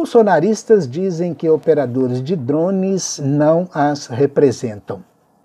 Bolsonaristas 0.00 0.88
dizem 0.88 1.34
que 1.34 1.50
operadores 1.50 2.22
de 2.22 2.34
drones 2.34 3.20
não 3.22 3.68
as 3.70 4.06
representam. 4.06 5.04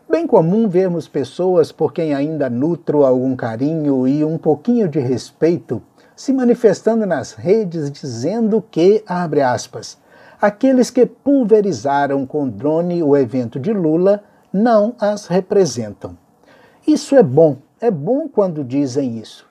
Bem 0.10 0.26
comum 0.26 0.70
vermos 0.70 1.10
pessoas 1.10 1.74
por 1.74 1.92
quem 1.92 2.14
ainda 2.14 2.50
nutro 2.50 3.04
algum 3.04 3.36
carinho 3.36 4.08
e 4.08 4.24
um 4.24 4.38
pouquinho 4.38 4.88
de 4.88 4.98
respeito 4.98 5.82
se 6.16 6.32
manifestando 6.32 7.06
nas 7.06 7.34
redes 7.34 7.92
dizendo 7.92 8.64
que, 8.72 9.04
abre 9.06 9.42
aspas, 9.42 9.98
aqueles 10.42 10.90
que 10.90 11.06
pulverizaram 11.06 12.26
com 12.26 12.48
drone 12.48 13.04
o 13.04 13.14
evento 13.14 13.60
de 13.60 13.74
Lula 13.74 14.24
não 14.54 14.96
as 15.02 15.28
representam. 15.28 16.18
Isso 16.88 17.14
é 17.14 17.22
bom, 17.22 17.58
é 17.82 17.92
bom 17.92 18.30
quando 18.30 18.64
dizem 18.64 19.20
isso. 19.20 19.46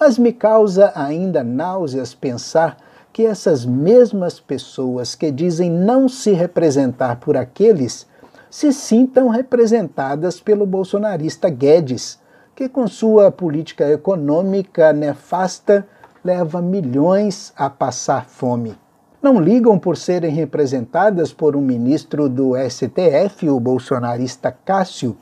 Mas 0.00 0.18
me 0.18 0.32
causa 0.32 0.90
ainda 0.96 1.44
náuseas 1.44 2.12
pensar 2.12 2.76
que 3.18 3.26
essas 3.26 3.66
mesmas 3.66 4.38
pessoas 4.38 5.16
que 5.16 5.32
dizem 5.32 5.68
não 5.68 6.08
se 6.08 6.30
representar 6.30 7.16
por 7.16 7.36
aqueles 7.36 8.06
se 8.48 8.72
sintam 8.72 9.28
representadas 9.28 10.38
pelo 10.38 10.64
bolsonarista 10.64 11.50
Guedes, 11.50 12.20
que 12.54 12.68
com 12.68 12.86
sua 12.86 13.32
política 13.32 13.90
econômica 13.90 14.92
nefasta 14.92 15.84
leva 16.24 16.62
milhões 16.62 17.52
a 17.56 17.68
passar 17.68 18.24
fome. 18.24 18.78
Não 19.20 19.40
ligam 19.40 19.80
por 19.80 19.96
serem 19.96 20.32
representadas 20.32 21.32
por 21.32 21.56
um 21.56 21.60
ministro 21.60 22.28
do 22.28 22.52
STF, 22.70 23.50
o 23.50 23.58
bolsonarista 23.58 24.56
Cássio, 24.64 25.16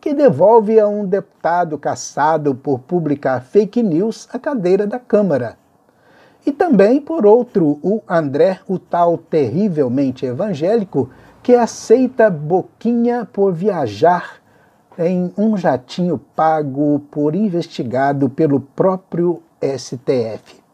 que 0.00 0.12
devolve 0.12 0.80
a 0.80 0.88
um 0.88 1.06
deputado 1.06 1.78
caçado 1.78 2.56
por 2.56 2.80
publicar 2.80 3.40
fake 3.40 3.84
news 3.84 4.28
a 4.32 4.38
cadeira 4.40 4.84
da 4.84 4.98
Câmara. 4.98 5.56
E 6.46 6.52
também 6.52 7.00
por 7.00 7.26
outro, 7.26 7.80
o 7.82 8.00
André, 8.08 8.60
o 8.68 8.78
tal 8.78 9.18
terrivelmente 9.18 10.24
evangélico, 10.24 11.10
que 11.42 11.56
aceita 11.56 12.30
boquinha 12.30 13.28
por 13.30 13.52
viajar 13.52 14.36
em 14.96 15.32
um 15.36 15.56
jatinho 15.56 16.18
pago 16.36 17.00
por 17.10 17.34
investigado 17.34 18.30
pelo 18.30 18.60
próprio 18.60 19.42
STF. 19.60 20.64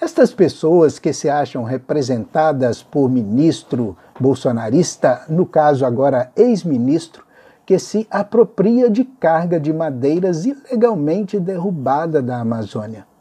Estas 0.00 0.32
pessoas 0.32 1.00
que 1.00 1.12
se 1.12 1.28
acham 1.28 1.64
representadas 1.64 2.80
por 2.82 3.08
ministro 3.10 3.96
bolsonarista, 4.18 5.24
no 5.28 5.46
caso 5.46 5.84
agora 5.84 6.30
ex-ministro, 6.36 7.24
que 7.66 7.78
se 7.78 8.06
apropria 8.08 8.88
de 8.88 9.04
carga 9.04 9.58
de 9.58 9.72
madeiras 9.72 10.44
ilegalmente 10.44 11.38
derrubada 11.40 12.22
da 12.22 12.38
Amazônia. 12.38 13.11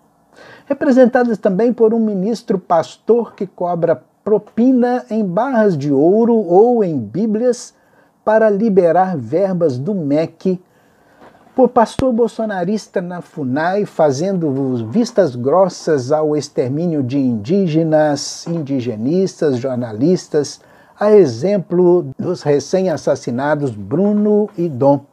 Representadas 0.65 1.37
também 1.37 1.73
por 1.73 1.93
um 1.93 1.99
ministro 1.99 2.57
pastor 2.57 3.33
que 3.35 3.45
cobra 3.45 4.01
propina 4.23 5.05
em 5.09 5.25
barras 5.25 5.77
de 5.77 5.91
ouro 5.91 6.35
ou 6.35 6.83
em 6.83 6.97
bíblias 6.97 7.73
para 8.23 8.49
liberar 8.49 9.17
verbas 9.17 9.77
do 9.77 9.93
MEC, 9.95 10.61
por 11.55 11.69
pastor 11.69 12.13
bolsonarista 12.13 13.01
na 13.01 13.21
FUNAI 13.21 13.85
fazendo 13.85 14.87
vistas 14.89 15.35
grossas 15.35 16.11
ao 16.11 16.37
extermínio 16.37 17.03
de 17.03 17.17
indígenas, 17.17 18.47
indigenistas, 18.47 19.57
jornalistas, 19.57 20.61
a 20.97 21.11
exemplo 21.11 22.05
dos 22.17 22.43
recém-assassinados 22.43 23.71
Bruno 23.71 24.49
e 24.57 24.69
Dom. 24.69 25.10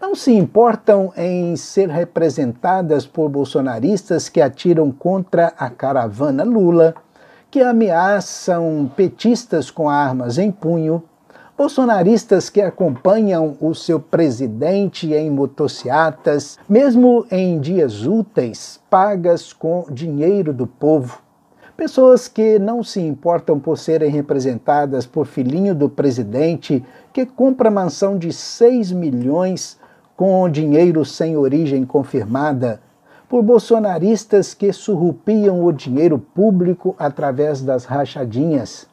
Não 0.00 0.14
se 0.14 0.32
importam 0.32 1.12
em 1.14 1.54
ser 1.56 1.90
representadas 1.90 3.06
por 3.06 3.28
bolsonaristas 3.28 4.30
que 4.30 4.40
atiram 4.40 4.90
contra 4.90 5.52
a 5.58 5.68
caravana 5.68 6.42
Lula, 6.42 6.94
que 7.50 7.60
ameaçam 7.60 8.90
petistas 8.96 9.70
com 9.70 9.90
armas 9.90 10.38
em 10.38 10.50
punho, 10.50 11.02
bolsonaristas 11.56 12.48
que 12.48 12.62
acompanham 12.62 13.58
o 13.60 13.74
seu 13.74 14.00
presidente 14.00 15.12
em 15.12 15.28
motocicletas, 15.28 16.58
mesmo 16.66 17.26
em 17.30 17.60
dias 17.60 18.06
úteis, 18.06 18.80
pagas 18.88 19.52
com 19.52 19.84
dinheiro 19.90 20.54
do 20.54 20.66
povo. 20.66 21.20
Pessoas 21.76 22.26
que 22.26 22.58
não 22.58 22.82
se 22.82 23.00
importam 23.00 23.58
por 23.58 23.76
serem 23.76 24.10
representadas 24.10 25.04
por 25.04 25.26
filhinho 25.26 25.74
do 25.74 25.90
presidente 25.90 26.82
que 27.12 27.26
compra 27.26 27.70
mansão 27.70 28.18
de 28.18 28.32
6 28.32 28.92
milhões 28.92 29.78
com 30.20 30.50
dinheiro 30.50 31.02
sem 31.02 31.34
origem 31.34 31.82
confirmada 31.86 32.78
por 33.26 33.42
bolsonaristas 33.42 34.52
que 34.52 34.70
surrupiam 34.70 35.64
o 35.64 35.72
dinheiro 35.72 36.18
público 36.18 36.94
através 36.98 37.62
das 37.62 37.86
rachadinhas. 37.86 38.86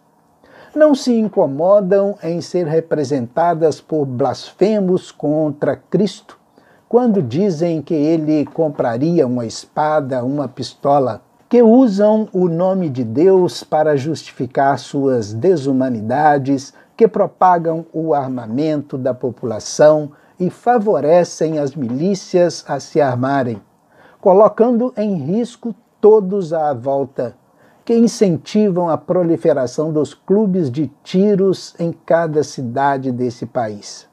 Não 0.73 0.95
se 0.95 1.13
incomodam 1.13 2.15
em 2.23 2.39
ser 2.39 2.65
representadas 2.65 3.81
por 3.81 4.05
blasfemos 4.05 5.11
contra 5.11 5.75
Cristo 5.75 6.39
quando 6.87 7.21
dizem 7.21 7.81
que 7.81 7.93
ele 7.93 8.45
compraria 8.45 9.27
uma 9.27 9.45
espada, 9.45 10.23
uma 10.23 10.47
pistola, 10.47 11.21
que 11.49 11.61
usam 11.61 12.29
o 12.31 12.47
nome 12.47 12.87
de 12.87 13.03
Deus 13.03 13.65
para 13.65 13.97
justificar 13.97 14.79
suas 14.79 15.33
desumanidades, 15.33 16.73
que 16.95 17.05
propagam 17.05 17.85
o 17.91 18.13
armamento 18.13 18.97
da 18.97 19.13
população 19.13 20.09
e 20.39 20.49
favorecem 20.49 21.59
as 21.59 21.75
milícias 21.75 22.63
a 22.67 22.79
se 22.79 23.01
armarem 23.01 23.61
colocando 24.19 24.93
em 24.97 25.15
risco 25.15 25.73
todos 26.01 26.51
à 26.51 26.73
volta, 26.73 27.35
que 27.85 27.95
incentivam 27.95 28.89
a 28.89 28.97
proliferação 28.97 29.93
dos 29.93 30.13
clubes 30.13 30.69
de 30.69 30.91
tiros 31.03 31.73
em 31.79 31.93
cada 31.93 32.43
cidade 32.43 33.11
desse 33.11 33.45
país. 33.45 34.07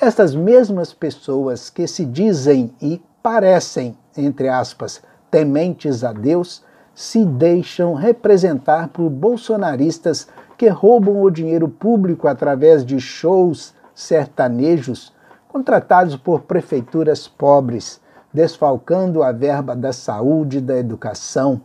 Estas 0.00 0.34
mesmas 0.34 0.92
pessoas 0.92 1.70
que 1.70 1.86
se 1.86 2.04
dizem 2.04 2.72
e 2.80 3.02
parecem, 3.22 3.96
entre 4.16 4.48
aspas, 4.48 5.02
tementes 5.30 6.04
a 6.04 6.12
Deus, 6.12 6.62
se 6.94 7.24
deixam 7.24 7.94
representar 7.94 8.88
por 8.88 9.10
bolsonaristas 9.10 10.28
que 10.56 10.68
roubam 10.68 11.20
o 11.20 11.30
dinheiro 11.30 11.68
público 11.68 12.28
através 12.28 12.84
de 12.84 13.00
shows 13.00 13.74
sertanejos 13.94 15.12
contratados 15.56 16.16
por 16.16 16.42
prefeituras 16.42 17.26
pobres 17.26 17.98
desfalcando 18.30 19.22
a 19.22 19.32
verba 19.32 19.74
da 19.74 19.90
saúde 19.90 20.58
e 20.58 20.60
da 20.60 20.76
educação, 20.76 21.62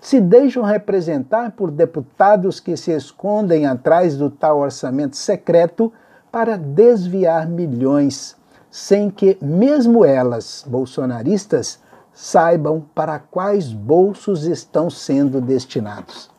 se 0.00 0.20
deixam 0.20 0.62
representar 0.62 1.50
por 1.50 1.72
deputados 1.72 2.60
que 2.60 2.76
se 2.76 2.92
escondem 2.92 3.66
atrás 3.66 4.16
do 4.16 4.30
tal 4.30 4.60
orçamento 4.60 5.16
secreto 5.16 5.92
para 6.30 6.56
desviar 6.56 7.48
milhões, 7.48 8.36
sem 8.70 9.10
que 9.10 9.36
mesmo 9.42 10.04
elas, 10.04 10.64
bolsonaristas, 10.64 11.80
saibam 12.12 12.84
para 12.94 13.18
quais 13.18 13.72
bolsos 13.72 14.44
estão 14.44 14.88
sendo 14.88 15.40
destinados. 15.40 16.30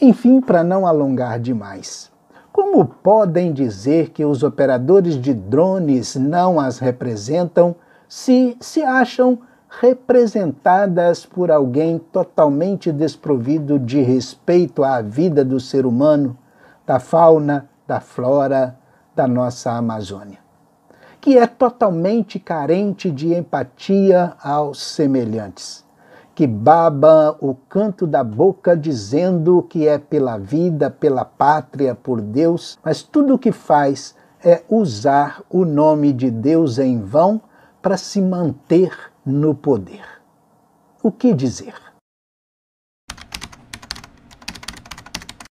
Enfim, 0.00 0.40
para 0.40 0.62
não 0.62 0.86
alongar 0.86 1.40
demais, 1.40 2.11
como 2.52 2.84
podem 2.84 3.52
dizer 3.52 4.10
que 4.10 4.24
os 4.24 4.42
operadores 4.42 5.20
de 5.20 5.32
drones 5.32 6.14
não 6.14 6.60
as 6.60 6.78
representam 6.78 7.74
se 8.06 8.56
se 8.60 8.82
acham 8.82 9.38
representadas 9.80 11.24
por 11.24 11.50
alguém 11.50 11.98
totalmente 11.98 12.92
desprovido 12.92 13.78
de 13.78 14.02
respeito 14.02 14.84
à 14.84 15.00
vida 15.00 15.42
do 15.42 15.58
ser 15.58 15.86
humano, 15.86 16.36
da 16.86 17.00
fauna, 17.00 17.68
da 17.86 17.98
flora 18.00 18.76
da 19.16 19.26
nossa 19.26 19.72
Amazônia, 19.72 20.38
que 21.20 21.38
é 21.38 21.46
totalmente 21.46 22.38
carente 22.38 23.10
de 23.10 23.32
empatia 23.32 24.34
aos 24.42 24.78
semelhantes, 24.82 25.84
que 26.34 26.46
baba 26.46 27.36
o 27.40 27.54
canto 27.54 28.06
da 28.06 28.24
boca 28.24 28.76
dizendo 28.76 29.62
que 29.62 29.86
é 29.86 29.98
pela 29.98 30.38
vida, 30.38 30.90
pela 30.90 31.24
pátria, 31.24 31.94
por 31.94 32.20
Deus, 32.20 32.78
mas 32.82 33.02
tudo 33.02 33.34
o 33.34 33.38
que 33.38 33.52
faz 33.52 34.14
é 34.44 34.62
usar 34.68 35.42
o 35.50 35.64
nome 35.64 36.12
de 36.12 36.30
Deus 36.30 36.78
em 36.78 37.00
vão 37.00 37.40
para 37.80 37.96
se 37.96 38.20
manter 38.20 38.96
no 39.24 39.54
poder. 39.54 40.04
O 41.02 41.12
que 41.12 41.34
dizer? 41.34 41.74